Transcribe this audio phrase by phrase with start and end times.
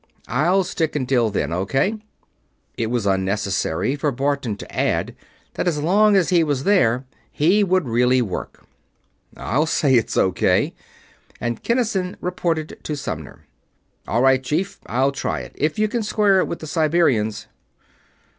[0.27, 1.51] I'll stick until then.
[1.53, 1.99] O.K.?"
[2.75, 5.15] It was unnecessary for Barton to add
[5.53, 8.65] that as long as he was there he would really work.
[9.37, 10.73] "I'll say it's O.K.!"
[11.39, 13.45] and Kinnison reported to Sumner.
[14.07, 17.45] "All right, Chief, I'll try it if you can square it with the Siberians."